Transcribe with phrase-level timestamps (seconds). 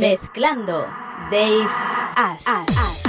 [0.00, 0.86] Mezclando
[1.30, 1.68] Dave
[2.16, 2.44] Ash.
[2.44, 2.99] Correcto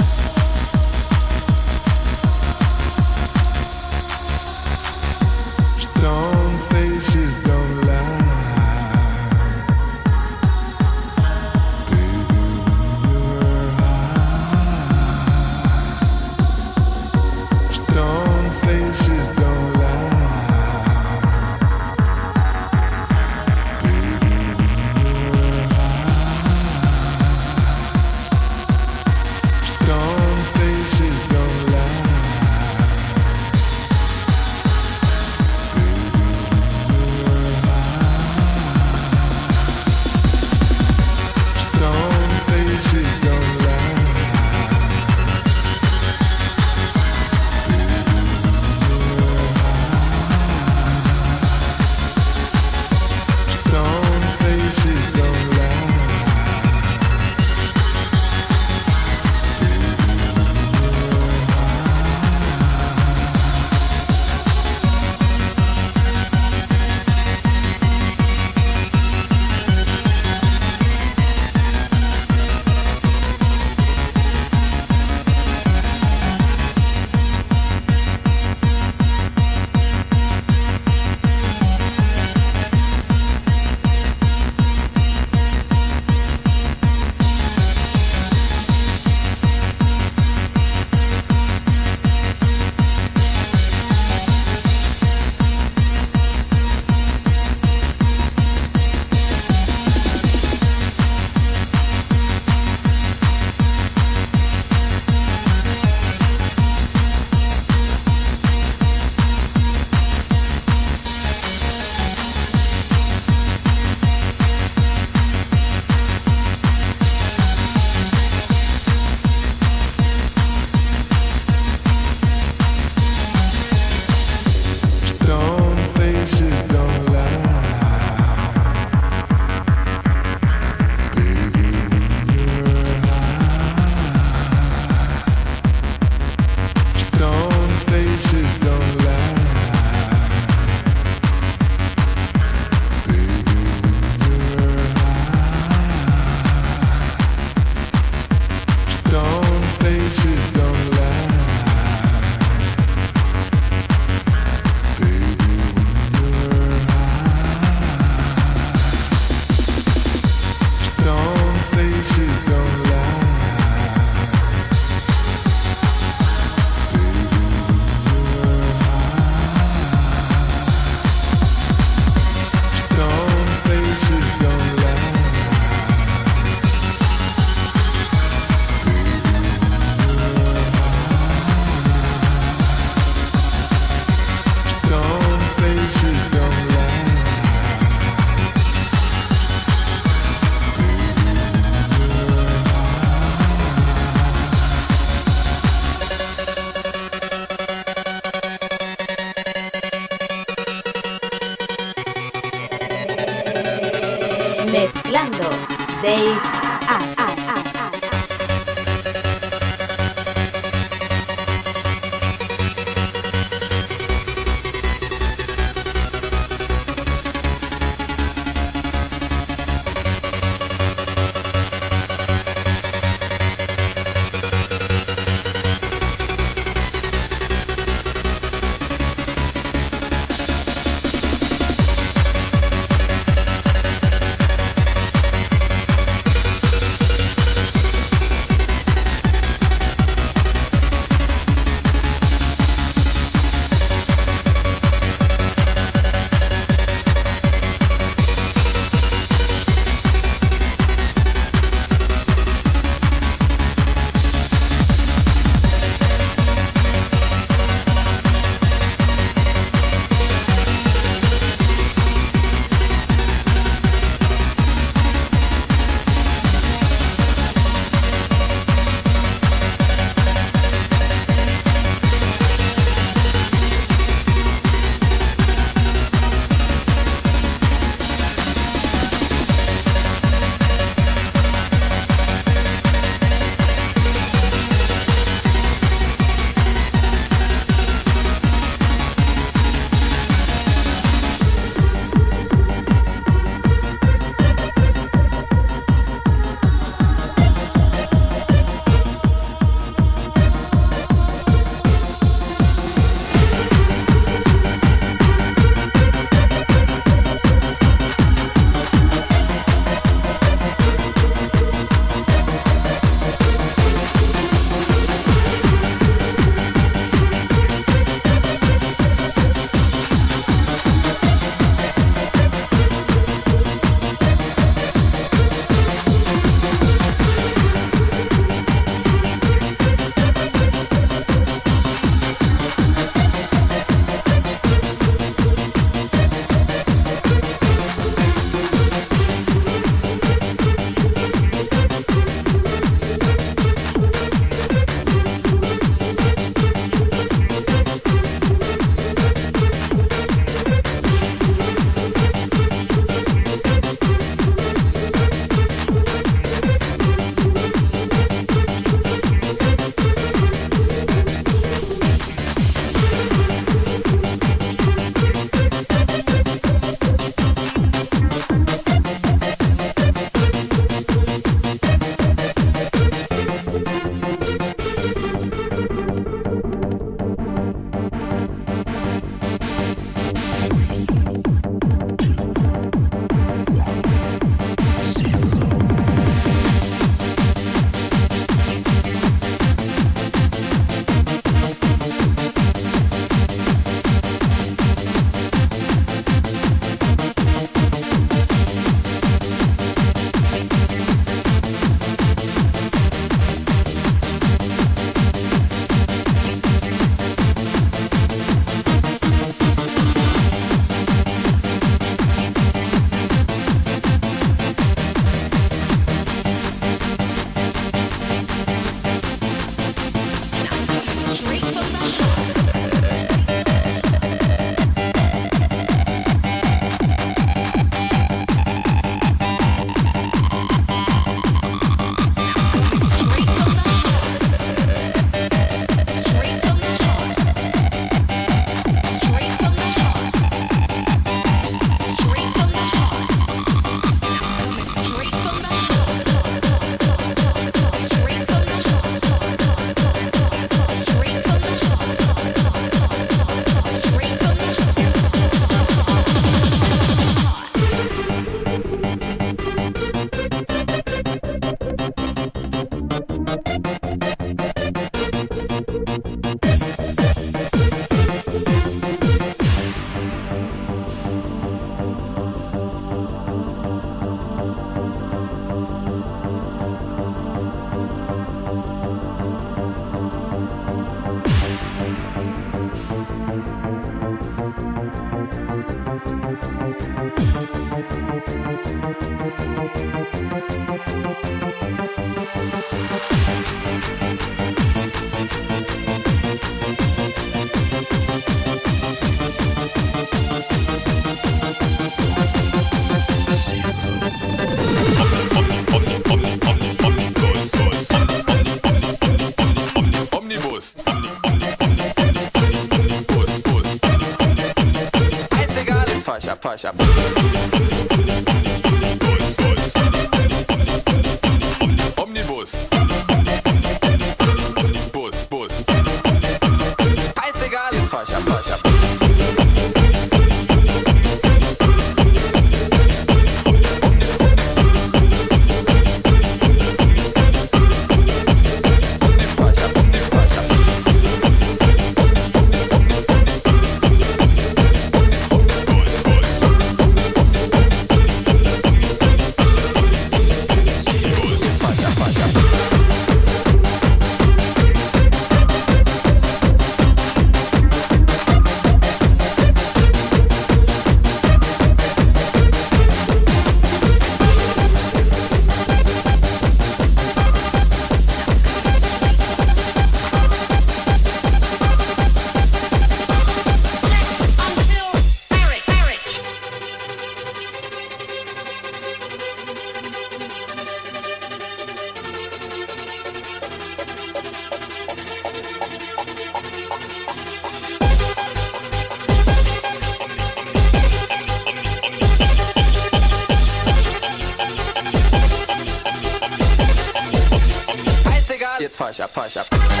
[599.13, 600.00] Scheißegal, jetzt falscher,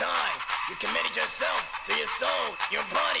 [0.00, 0.38] time.
[0.70, 3.20] You committed yourself to your soul, your body.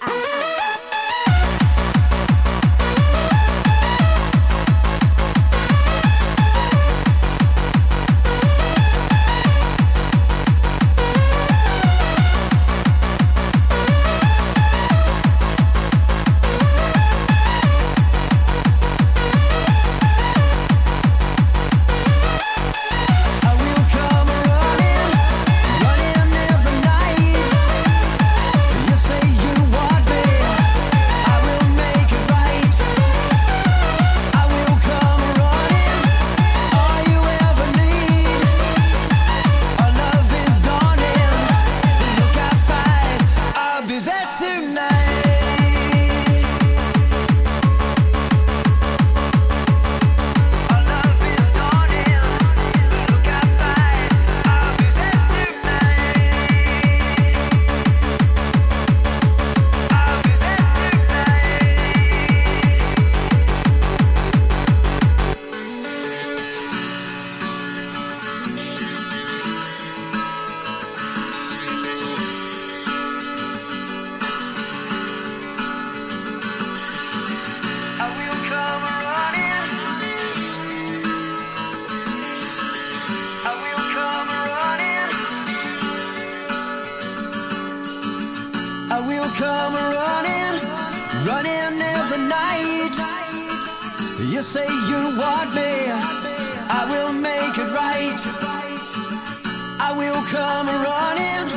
[100.29, 101.47] come running,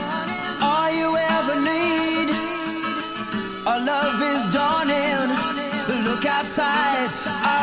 [0.61, 2.31] all you ever need.
[3.67, 5.29] Our love is dawning.
[6.05, 7.54] Look outside.